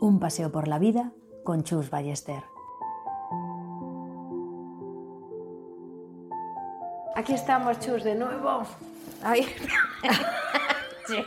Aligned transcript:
Un 0.00 0.18
paseo 0.18 0.50
por 0.50 0.68
la 0.68 0.78
vida 0.78 1.12
con 1.44 1.62
Chus 1.62 1.90
Ballester. 1.90 2.42
Aquí 7.16 7.34
estamos, 7.34 7.78
Chus, 7.80 8.04
de 8.04 8.14
nuevo. 8.14 8.62
Ay. 9.22 9.46
Sí. 11.06 11.24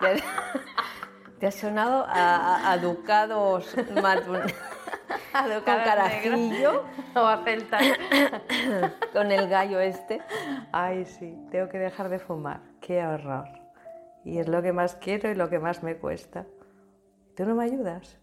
Te, 0.00 0.22
te 1.40 1.46
ha 1.48 1.50
sonado 1.50 2.06
a, 2.08 2.70
a 2.70 2.78
ducados 2.78 3.74
mat- 4.00 4.22
con 4.28 5.62
carajillo, 5.64 6.84
O 7.16 7.18
a 7.26 7.42
celta. 7.42 7.78
con 9.12 9.32
el 9.32 9.48
gallo 9.48 9.80
este. 9.80 10.20
Ay, 10.70 11.06
sí, 11.06 11.36
tengo 11.50 11.68
que 11.68 11.78
dejar 11.80 12.08
de 12.08 12.20
fumar. 12.20 12.60
Qué 12.80 13.04
horror. 13.04 13.48
Y 14.24 14.38
es 14.38 14.46
lo 14.46 14.62
que 14.62 14.72
más 14.72 14.94
quiero 14.94 15.28
y 15.28 15.34
lo 15.34 15.50
que 15.50 15.58
más 15.58 15.82
me 15.82 15.96
cuesta. 15.96 16.46
¿Tú 17.36 17.44
no 17.44 17.54
me 17.54 17.64
ayudas? 17.64 18.18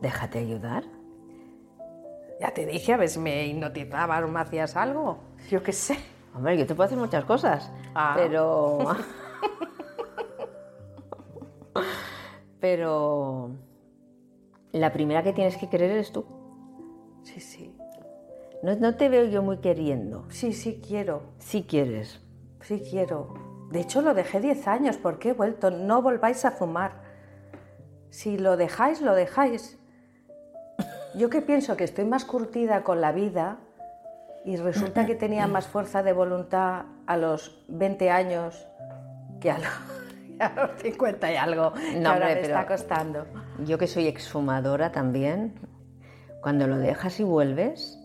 Déjate 0.00 0.38
ayudar. 0.40 0.84
Ya 2.40 2.52
te 2.52 2.66
dije, 2.66 2.92
a 2.92 2.96
ver 2.96 3.08
si 3.08 3.18
me 3.18 3.46
hipnotizabas 3.46 4.24
o 4.24 4.28
me 4.28 4.40
hacías 4.40 4.76
algo. 4.76 5.18
Yo 5.50 5.62
qué 5.62 5.72
sé. 5.72 5.98
Hombre, 6.34 6.56
yo 6.58 6.66
te 6.66 6.74
puedo 6.74 6.86
hacer 6.86 6.98
muchas 6.98 7.24
cosas, 7.24 7.70
Ah. 7.94 8.14
pero... 8.16 8.78
pero... 12.60 13.50
La 14.72 14.92
primera 14.92 15.22
que 15.22 15.32
tienes 15.32 15.56
que 15.56 15.68
querer 15.68 15.90
eres 15.92 16.12
tú. 16.12 16.24
Sí, 17.22 17.40
sí. 17.40 17.74
No, 18.62 18.76
no 18.76 18.96
te 18.96 19.08
veo 19.08 19.24
yo 19.24 19.42
muy 19.42 19.58
queriendo. 19.58 20.26
Sí, 20.30 20.52
sí 20.52 20.80
quiero. 20.86 21.22
Si 21.38 21.62
quieres. 21.64 22.20
Sí 22.60 22.82
quiero. 22.88 23.34
De 23.70 23.80
hecho, 23.80 24.02
lo 24.02 24.14
dejé 24.14 24.40
10 24.40 24.68
años 24.68 24.96
porque 24.98 25.30
he 25.30 25.32
vuelto. 25.32 25.70
No 25.70 26.02
volváis 26.02 26.44
a 26.44 26.50
fumar. 26.50 27.07
Si 28.10 28.38
lo 28.38 28.56
dejáis, 28.56 29.00
lo 29.00 29.14
dejáis. 29.14 29.78
Yo 31.14 31.30
que 31.30 31.40
pienso 31.42 31.76
que 31.76 31.84
estoy 31.84 32.04
más 32.04 32.24
curtida 32.24 32.82
con 32.82 33.00
la 33.00 33.12
vida 33.12 33.58
y 34.44 34.56
resulta 34.56 35.06
que 35.06 35.14
tenía 35.14 35.46
más 35.46 35.66
fuerza 35.66 36.02
de 36.02 36.12
voluntad 36.12 36.84
a 37.06 37.16
los 37.16 37.64
20 37.68 38.10
años 38.10 38.66
que 39.40 39.50
a 39.50 39.58
los, 39.58 39.68
a 40.40 40.52
los 40.54 40.82
50 40.82 41.32
y 41.32 41.36
algo. 41.36 41.72
que 41.72 41.98
No, 42.00 42.10
ahora 42.10 42.26
hombre, 42.26 42.34
me 42.36 42.40
pero- 42.42 42.54
está 42.58 42.66
costando. 42.66 43.26
Yo 43.64 43.78
que 43.78 43.86
soy 43.86 44.06
exfumadora 44.06 44.92
también, 44.92 45.54
cuando 46.40 46.66
lo 46.66 46.78
dejas 46.78 47.18
y 47.20 47.24
vuelves, 47.24 47.97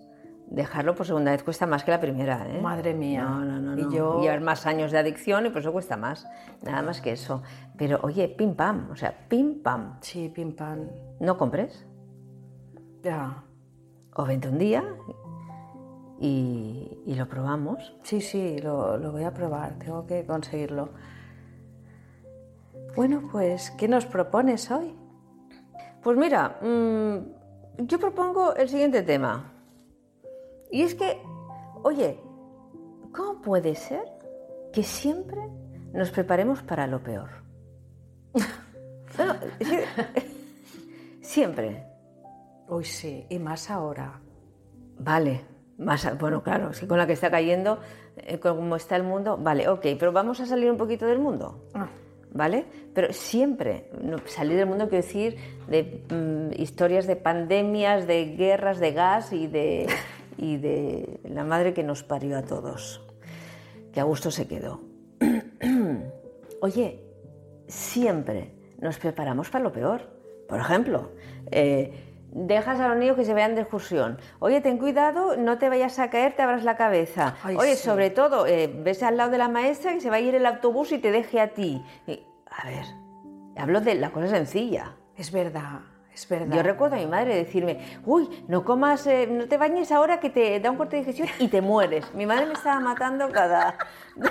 dejarlo 0.54 0.94
por 0.96 1.06
segunda 1.06 1.32
vez 1.32 1.44
cuesta 1.44 1.66
más 1.66 1.84
que 1.84 1.92
la 1.92 2.00
primera, 2.00 2.48
¿eh? 2.48 2.62
Madre 2.62 2.94
mía. 2.94 3.24
No, 3.24 3.44
no, 3.44 3.60
no. 3.60 3.78
Y 3.78 3.84
no. 3.84 3.92
yo- 3.92 4.22
Llevar 4.22 4.40
más 4.42 4.66
años 4.66 4.92
de 4.92 5.00
adicción 5.00 5.46
y 5.46 5.50
por 5.50 5.62
eso 5.62 5.74
cuesta 5.74 5.98
más. 5.98 6.26
Nada 6.62 6.82
más 6.84 7.02
que 7.02 7.12
eso. 7.12 7.42
Pero 7.78 8.00
oye, 8.04 8.30
pim 8.30 8.56
pam, 8.56 8.90
o 8.92 8.96
sea, 8.96 9.14
pim 9.28 9.62
pam. 9.62 9.98
Sí, 10.02 10.30
pim 10.30 10.56
pam. 10.56 10.88
No 11.20 11.38
compres. 11.38 11.86
Ya. 13.02 13.44
O 14.16 14.24
vente 14.26 14.48
un 14.48 14.60
día 14.60 14.84
y, 16.20 17.00
y 17.06 17.16
lo 17.16 17.28
probamos. 17.28 17.96
Sí, 18.04 18.22
sí, 18.22 18.60
lo, 18.60 18.98
lo 18.98 19.12
voy 19.12 19.24
a 19.24 19.34
probar. 19.34 19.80
Tengo 19.80 20.06
que 20.06 20.24
conseguirlo. 20.26 20.90
Bueno, 22.96 23.28
pues, 23.32 23.72
¿qué 23.72 23.88
nos 23.88 24.06
propones 24.06 24.70
hoy? 24.70 24.94
Pues 26.04 26.16
mira, 26.16 26.60
mm, 26.62 27.86
yo 27.88 28.00
propongo 28.00 28.54
el 28.56 28.70
siguiente 28.70 29.02
tema. 29.02 29.53
Y 30.74 30.82
es 30.82 30.96
que, 30.96 31.22
oye, 31.84 32.20
¿cómo 33.16 33.40
puede 33.44 33.76
ser 33.76 34.06
que 34.74 34.82
siempre 34.82 35.40
nos 35.94 36.10
preparemos 36.10 36.64
para 36.64 36.88
lo 36.88 37.02
peor? 37.02 37.30
No, 39.16 39.28
no, 39.28 39.34
es 39.60 39.70
que- 39.70 39.86
siempre. 41.22 41.86
Uy, 42.68 42.84
sí, 42.84 43.28
y 43.30 43.38
más 43.38 43.70
ahora. 43.70 44.20
Vale, 44.98 45.42
más, 45.78 46.18
bueno, 46.18 46.42
claro, 46.42 46.72
es 46.72 46.80
que 46.80 46.88
con 46.88 46.98
la 46.98 47.06
que 47.06 47.14
está 47.14 47.30
cayendo, 47.30 47.78
eh, 48.18 48.40
como 48.40 48.76
está 48.76 48.96
el 48.96 49.04
mundo, 49.04 49.38
vale, 49.38 49.70
ok, 49.70 49.86
pero 50.00 50.12
vamos 50.12 50.40
a 50.40 50.48
salir 50.48 50.72
un 50.72 50.78
poquito 50.78 51.06
del 51.06 51.20
mundo. 51.20 51.68
Ah. 51.76 51.88
¿Vale? 52.32 52.66
Pero 52.96 53.14
siempre, 53.14 53.92
no, 54.02 54.18
salir 54.26 54.58
del 54.58 54.66
mundo 54.66 54.90
quiero 54.90 55.06
decir 55.06 55.38
de 55.68 56.04
mm, 56.10 56.60
historias 56.60 57.06
de 57.06 57.16
pandemias, 57.16 58.08
de 58.08 58.36
guerras 58.36 58.80
de 58.80 58.92
gas 58.94 59.32
y 59.32 59.46
de, 59.46 59.88
y 60.38 60.58
de 60.58 61.20
la 61.24 61.44
madre 61.44 61.74
que 61.74 61.84
nos 61.84 62.04
parió 62.04 62.38
a 62.38 62.44
todos, 62.44 63.02
que 63.94 64.00
a 64.00 64.04
gusto 64.04 64.32
se 64.32 64.48
quedó. 64.48 64.82
Oye, 66.62 67.00
siempre 67.68 68.54
nos 68.80 68.98
preparamos 68.98 69.50
para 69.50 69.64
lo 69.64 69.72
peor. 69.72 70.02
Por 70.48 70.60
ejemplo, 70.60 71.12
eh, 71.52 72.14
dejas 72.32 72.80
a 72.80 72.88
los 72.88 72.98
niños 72.98 73.16
que 73.16 73.26
se 73.26 73.34
vean 73.34 73.56
de 73.56 73.62
excursión. 73.62 74.18
Oye, 74.40 74.62
ten 74.62 74.78
cuidado, 74.78 75.38
no 75.38 75.58
te 75.58 75.70
vayas 75.70 76.00
a 76.00 76.10
caer, 76.10 76.36
te 76.36 76.42
abras 76.42 76.64
la 76.64 76.76
cabeza. 76.76 77.36
Ay, 77.44 77.56
Oye, 77.56 77.76
sí. 77.76 77.84
sobre 77.84 78.10
todo, 78.10 78.46
eh, 78.46 78.68
ves 78.68 79.04
al 79.04 79.18
lado 79.18 79.32
de 79.32 79.38
la 79.38 79.48
maestra 79.48 79.94
que 79.94 80.02
se 80.02 80.10
va 80.10 80.18
a 80.18 80.20
ir 80.20 80.36
el 80.36 80.46
autobús 80.46 80.92
y 80.92 81.00
te 81.00 81.12
deje 81.12 81.40
a 81.40 81.54
ti. 81.54 81.84
Y, 82.08 82.24
a 82.50 82.68
ver, 82.68 82.86
hablo 83.58 83.82
de 83.82 83.96
la 83.96 84.12
cosa 84.12 84.28
sencilla. 84.28 84.96
Es 85.16 85.32
verdad, 85.32 85.82
es 86.14 86.28
verdad. 86.30 86.56
Yo 86.56 86.64
recuerdo 86.64 86.96
a 86.96 87.00
mi 87.00 87.08
madre 87.08 87.36
decirme, 87.36 88.00
uy, 88.06 88.46
no 88.48 88.64
comas, 88.64 89.06
eh, 89.08 89.28
no 89.30 89.48
te 89.48 89.58
bañes 89.58 89.92
ahora 89.92 90.20
que 90.20 90.30
te 90.30 90.60
da 90.60 90.70
un 90.72 90.78
corte 90.78 90.98
de 90.98 91.04
digestión 91.06 91.28
y 91.40 91.48
te 91.48 91.62
mueres. 91.62 92.06
Mi 92.14 92.26
madre 92.26 92.46
me 92.46 92.54
estaba 92.54 92.80
matando 92.80 93.30
cada... 93.32 93.76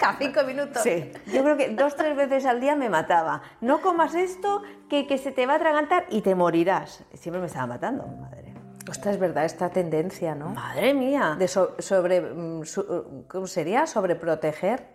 Cada 0.00 0.16
cinco 0.18 0.42
minutos. 0.44 0.82
Sí, 0.82 1.12
yo 1.26 1.42
creo 1.44 1.56
que 1.56 1.68
dos, 1.68 1.94
tres 1.94 2.16
veces 2.16 2.44
al 2.46 2.58
día 2.60 2.74
me 2.74 2.88
mataba. 2.88 3.42
No 3.60 3.80
comas 3.82 4.14
esto 4.16 4.62
que, 4.88 5.06
que 5.06 5.16
se 5.18 5.30
te 5.30 5.46
va 5.46 5.52
a 5.52 5.56
atragantar 5.56 6.06
y 6.10 6.22
te 6.22 6.34
morirás. 6.34 7.04
Siempre 7.14 7.40
me 7.40 7.46
estaba 7.46 7.66
matando, 7.68 8.04
madre. 8.06 8.54
Ostras, 8.90 9.14
es 9.14 9.20
verdad, 9.20 9.44
esta 9.44 9.68
tendencia, 9.70 10.34
¿no? 10.34 10.48
Madre 10.48 10.92
mía. 10.94 11.36
De 11.38 11.46
so- 11.46 11.76
sobre, 11.78 12.20
mm, 12.20 12.64
su- 12.64 13.24
¿cómo 13.28 13.46
sería? 13.46 13.86
Sobreproteger 13.86 14.88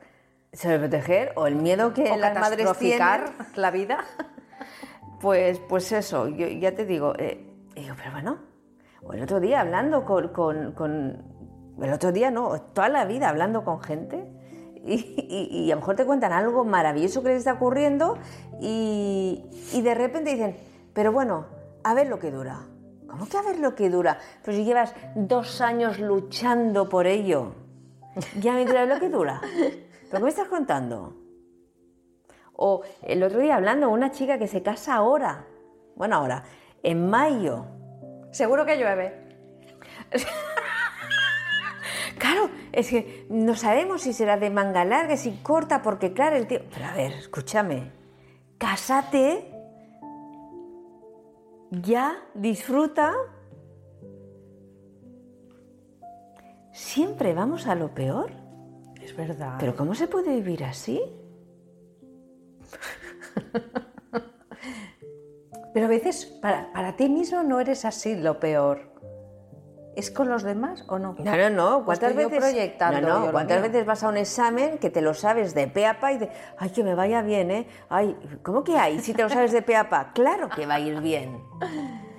Sobreproteger 0.53 1.31
o 1.35 1.47
el 1.47 1.56
miedo 1.56 1.94
que 1.94 2.12
o 2.12 2.18
las 2.18 2.38
madres 2.38 2.69
tienen. 2.78 3.23
la 3.56 3.72
vida. 3.72 4.00
Pues, 5.22 5.59
pues 5.59 5.92
eso, 5.92 6.28
ya 6.30 6.74
te 6.74 6.84
digo, 6.86 7.14
eh, 7.18 7.46
digo, 7.76 7.94
pero 7.96 8.12
bueno, 8.12 8.40
o 9.04 9.14
el 9.14 9.22
otro 9.22 9.40
día 9.40 9.62
hablando 9.62 10.04
con, 10.04 11.24
el 11.80 11.94
otro 11.94 12.12
día 12.12 12.32
no, 12.32 12.59
toda 12.74 12.90
la 12.90 13.06
vida 13.06 13.30
hablando 13.30 13.64
con 13.64 13.82
gente 13.82 14.28
y, 14.84 15.70
a 15.72 15.76
lo 15.76 15.82
mejor 15.82 15.96
te 15.96 16.06
cuentan 16.06 16.32
algo 16.32 16.66
maravilloso 16.66 17.22
que 17.22 17.30
les 17.30 17.38
está 17.40 17.54
ocurriendo 17.54 18.18
y, 18.59 19.44
de 19.74 19.94
repente 19.94 20.32
dicen, 20.32 20.58
pero 20.94 21.12
bueno, 21.12 21.46
a 21.84 21.94
ver 21.94 22.08
lo 22.08 22.18
que 22.18 22.32
dura. 22.32 22.68
¿Cómo 23.08 23.28
que 23.28 23.38
a 23.38 23.44
ver 23.44 23.59
lo 23.59 23.76
que 23.76 23.90
dura? 23.92 24.18
Pero 24.44 24.58
si 24.58 24.64
llevas 24.64 24.96
dos 25.16 25.62
años 25.62 26.00
luchando 26.00 26.90
por 26.90 27.06
ello, 27.06 27.53
ya 28.40 28.53
me 28.53 28.66
dirás 28.66 28.88
lo 28.88 29.00
que 29.00 29.09
dura. 29.09 29.40
¿Pero 29.44 30.18
qué 30.18 30.20
me 30.24 30.30
estás 30.30 30.48
contando? 30.48 31.21
O 32.63 32.83
el 33.01 33.23
otro 33.23 33.39
día 33.39 33.55
hablando, 33.55 33.89
una 33.89 34.11
chica 34.11 34.38
que 34.38 34.46
se 34.46 34.61
casa 34.61 34.93
ahora, 34.93 35.47
bueno, 35.96 36.16
ahora, 36.16 36.43
en 36.84 37.09
mayo. 37.09 37.66
Seguro 38.29 38.66
que 38.67 38.78
llueve. 38.78 39.13
Claro, 42.19 42.52
es 42.72 42.91
que 42.91 43.25
no 43.31 43.55
sabemos 43.55 44.03
si 44.03 44.13
será 44.13 44.37
de 44.37 44.52
manga 44.52 44.85
larga, 44.85 45.17
si 45.17 45.31
corta, 45.37 45.81
porque 45.81 46.13
claro, 46.13 46.35
el 46.35 46.46
tío... 46.46 46.59
Pero 46.72 46.85
a 46.85 46.93
ver, 46.93 47.13
escúchame, 47.13 47.91
cásate, 48.59 49.52
ya, 51.72 52.23
disfruta. 52.35 53.16
Siempre 56.72 57.34
vamos 57.34 57.66
a 57.66 57.73
lo 57.73 57.96
peor. 57.96 58.34
Es 59.02 59.16
verdad. 59.16 59.55
Pero 59.59 59.75
¿cómo 59.75 59.96
se 59.96 60.07
puede 60.07 60.35
vivir 60.35 60.64
así? 60.64 61.02
Pero 65.73 65.85
a 65.85 65.90
veces 65.90 66.26
para, 66.26 66.72
para 66.73 66.96
ti 66.96 67.09
mismo 67.09 67.44
no 67.44 67.59
eres 67.59 67.85
así 67.85 68.16
lo 68.16 68.40
peor. 68.40 68.91
¿Es 69.96 70.09
con 70.09 70.29
los 70.29 70.44
demás 70.44 70.85
o 70.88 71.00
no? 71.00 71.16
No, 71.20 71.38
no, 71.38 71.50
no. 71.50 71.85
¿Cuántas 71.85 72.12
Estoy 72.12 72.26
veces, 72.26 72.40
proyectando 72.40 73.02
no, 73.02 73.26
no. 73.26 73.32
¿Cuántas 73.32 73.62
veces 73.62 73.85
vas 73.85 74.03
a 74.03 74.08
un 74.09 74.18
examen 74.18 74.78
que 74.78 74.90
te 74.90 75.02
lo 75.02 75.14
sabes 75.14 75.53
de 75.53 75.68
pe 75.68 75.85
a 75.85 76.00
pa 76.00 76.14
y 76.14 76.18
de, 76.18 76.29
ay, 76.58 76.70
que 76.70 76.84
me 76.84 76.96
vaya 76.96 77.22
bien, 77.22 77.52
¿eh? 77.52 77.68
Ay, 77.90 78.16
¿cómo 78.41 78.64
que 78.64 78.78
hay? 78.78 79.00
Si 79.00 79.14
te 79.14 79.23
lo 79.23 79.29
sabes 79.29 79.52
de 79.52 79.62
pe 79.62 79.76
a 79.76 79.90
pa, 79.90 80.12
claro 80.16 80.47
que 80.50 80.66
va 80.66 80.76
a 80.76 80.79
ir 80.79 81.02
bien. 81.02 81.44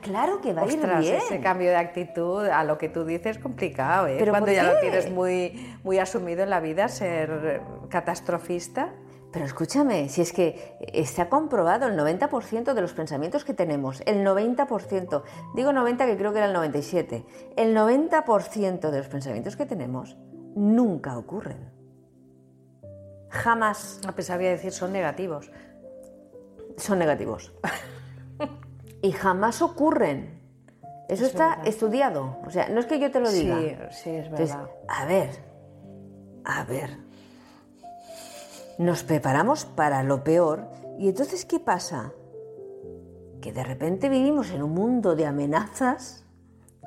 Claro 0.03 0.41
que 0.43 0.53
va 0.53 0.63
a 0.63 0.67
ir 0.67 0.75
Ostras, 0.75 1.01
bien. 1.01 1.17
ese 1.17 1.41
cambio 1.41 1.71
de 1.71 1.77
actitud 1.77 2.45
a 2.47 2.63
lo 2.65 2.77
que 2.77 2.89
tú 2.91 3.05
dices 3.05 3.37
es 3.37 3.43
complicado, 3.43 4.09
¿eh? 4.09 4.17
¿Pero 4.19 4.33
Cuando 4.33 4.53
ya 4.53 4.65
lo 4.65 4.79
tienes 4.81 5.11
muy, 5.11 5.79
muy 5.83 5.99
asumido 5.99 6.43
en 6.43 6.51
la 6.51 6.61
vida, 6.61 6.89
ser 6.89 7.63
catastrofista. 7.89 8.91
Pero 9.33 9.47
escúchame, 9.47 10.11
si 10.11 10.21
es 10.21 10.33
que 10.33 10.77
está 10.93 11.31
comprobado 11.31 11.87
el 11.87 11.97
90% 11.99 12.75
de 12.75 12.81
los 12.83 12.93
pensamientos 12.93 13.45
que 13.45 13.55
tenemos, 13.55 14.03
el 14.05 14.27
90%, 14.27 15.23
digo 15.55 15.73
90 15.73 16.07
que 16.07 16.17
creo 16.19 16.33
que 16.33 16.39
era 16.39 16.47
el 16.47 16.53
97, 16.53 17.25
el 17.57 17.75
90% 17.75 18.91
de 18.91 18.99
los 18.99 19.09
pensamientos 19.09 19.57
que 19.57 19.65
tenemos 19.65 20.19
nunca 20.55 21.17
ocurren. 21.17 21.73
Jamás 23.31 24.03
A 24.07 24.13
pesar 24.13 24.39
de 24.39 24.51
decir 24.51 24.73
son 24.73 24.93
negativos. 24.93 25.51
son 26.77 26.99
negativos. 26.99 27.55
y 29.03 29.13
jamás 29.13 29.63
ocurren. 29.63 30.43
Eso 31.09 31.25
está 31.25 31.61
estudiado. 31.65 32.39
O 32.47 32.51
sea, 32.51 32.69
no 32.69 32.81
es 32.81 32.87
que 32.87 32.99
yo 32.99 33.11
te 33.11 33.21
lo 33.21 33.31
diga. 33.31 33.59
Sí, 33.91 34.03
sí, 34.03 34.11
es 34.11 34.27
Entonces, 34.27 34.57
verdad. 34.57 34.71
a 34.89 35.07
ver, 35.07 35.31
a 36.45 36.65
ver. 36.65 37.12
Nos 38.83 39.05
preparamos 39.05 39.65
para 39.65 40.03
lo 40.03 40.25
peor 40.25 40.67
y 40.99 41.09
entonces 41.09 41.45
¿qué 41.45 41.61
pasa? 41.61 42.13
Que 43.41 43.53
de 43.53 43.63
repente 43.63 44.09
vivimos 44.09 44.51
en 44.51 44.61
un 44.61 44.73
mundo 44.73 45.15
de 45.15 45.25
amenazas 45.25 46.25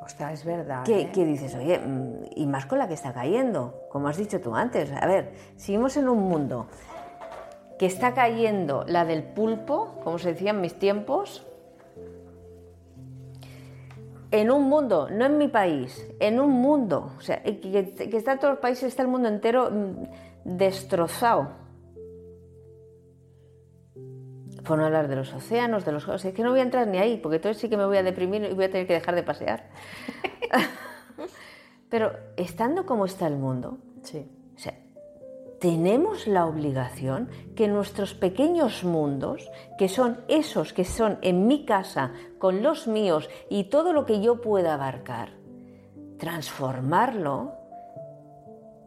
Ostras, 0.04 0.34
es 0.34 0.46
verdad. 0.46 0.84
que, 0.84 1.04
¿eh? 1.04 1.12
que 1.14 1.26
dices, 1.26 1.56
oye, 1.56 1.80
mm, 1.80 2.26
y 2.36 2.48
más 2.48 2.66
con 2.66 2.80
la 2.80 2.90
que 2.90 2.94
está 2.96 3.14
cayendo, 3.14 3.86
como 3.90 4.10
has 4.10 4.18
dicho 4.18 4.42
tú 4.42 4.54
antes. 4.54 4.92
A 4.92 5.08
ver, 5.08 5.32
si 5.56 5.72
vivimos 5.72 5.96
en 5.96 6.10
un 6.10 6.20
mundo 6.20 6.68
que 7.80 7.86
está 7.86 8.14
cayendo 8.14 8.84
la 8.88 9.06
del 9.06 9.24
pulpo, 9.24 9.96
como 10.04 10.20
se 10.20 10.34
decía 10.34 10.52
en 10.52 10.60
mis 10.60 10.78
tiempos, 10.78 11.48
en 14.32 14.52
un 14.52 14.64
mundo, 14.64 15.08
no 15.10 15.26
en 15.26 15.38
mi 15.38 15.48
país, 15.48 16.06
en 16.20 16.42
un 16.42 16.52
mundo, 16.52 17.14
o 17.18 17.22
sea, 17.22 17.42
que, 17.42 17.96
está 18.12 18.34
en 18.34 18.40
todos 18.40 18.56
los 18.56 18.60
países, 18.60 18.90
está 18.90 19.02
el 19.02 19.08
mundo 19.08 19.30
entero 19.30 19.72
mm, 19.72 20.58
destrozado. 20.58 21.65
Por 24.66 24.78
no 24.80 24.86
hablar 24.86 25.08
de 25.08 25.16
los 25.16 25.34
océanos, 25.34 25.86
de 25.86 25.92
los... 25.92 26.08
O 26.08 26.18
sea, 26.18 26.32
es 26.32 26.36
que 26.36 26.44
no 26.44 26.50
voy 26.52 26.60
a 26.60 26.64
entrar 26.64 26.88
ni 26.88 26.98
ahí, 26.98 27.18
porque 27.18 27.38
entonces 27.38 27.62
sí 27.62 27.70
que 27.70 27.78
me 27.78 27.86
voy 27.86 27.98
a 27.98 28.04
deprimir 28.04 28.44
y 28.44 28.54
voy 28.54 28.66
a 28.66 28.72
tener 28.72 28.88
que 28.88 28.94
dejar 28.94 29.16
de 29.16 29.24
pasear. 29.24 29.70
Pero 31.90 32.12
estando 32.36 32.86
como 32.86 33.06
está 33.06 33.28
el 33.28 33.38
mundo, 33.38 33.78
Sí. 34.02 34.28
o 34.56 34.60
sea, 34.60 34.78
tenemos 35.60 36.28
la 36.28 36.46
obligación 36.46 37.30
que 37.56 37.68
nuestros 37.68 38.14
pequeños 38.14 38.84
mundos, 38.84 39.50
que 39.78 39.88
son 39.88 40.20
esos 40.28 40.74
que 40.74 40.84
son 40.84 41.18
en 41.22 41.48
mi 41.48 41.66
casa, 41.66 42.12
con 42.40 42.62
los 42.62 42.88
míos 42.88 43.30
y 43.50 43.66
todo 43.66 43.94
lo 43.94 44.06
que 44.06 44.22
yo 44.22 44.42
pueda 44.42 44.74
abarcar, 44.74 45.30
transformarlo 46.18 47.54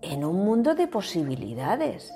en 0.03 0.25
un 0.25 0.37
mundo 0.45 0.75
de 0.75 0.87
posibilidades. 0.87 2.13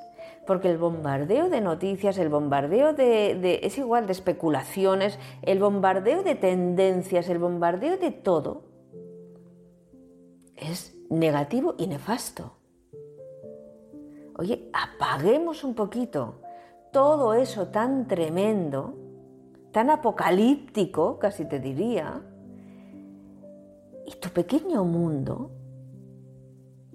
Porque 0.47 0.71
el 0.71 0.79
bombardeo 0.79 1.49
de 1.49 1.61
noticias, 1.61 2.19
el 2.19 2.29
bombardeo 2.29 2.93
de, 2.95 3.61
es 3.63 3.79
igual 3.79 4.07
de 4.07 4.13
especulaciones, 4.13 5.19
el 5.43 5.61
bombardeo 5.61 6.23
de 6.23 6.35
tendencias, 6.35 7.29
el 7.29 7.39
bombardeo 7.39 7.97
de 7.97 8.11
todo, 8.11 8.65
es 10.57 10.97
negativo 11.11 11.75
y 11.79 11.87
nefasto. 11.87 12.57
Oye, 14.37 14.71
apaguemos 14.73 15.63
un 15.63 15.75
poquito 15.75 16.41
todo 16.93 17.35
eso 17.35 17.69
tan 17.69 18.09
tremendo, 18.09 18.95
tan 19.73 19.91
apocalíptico, 19.91 21.19
casi 21.19 21.45
te 21.47 21.59
diría, 21.59 22.23
y 24.07 24.13
tu 24.17 24.29
pequeño 24.29 24.85
mundo, 24.85 25.51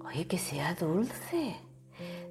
oye, 0.04 0.26
que 0.26 0.38
sea 0.38 0.74
dulce, 0.74 1.56